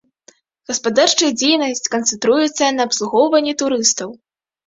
[0.69, 4.09] Гаспадарчая дзейнасць канцэнтруецца на абслугоўванні турыстаў.